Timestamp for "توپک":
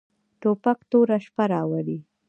0.41-0.79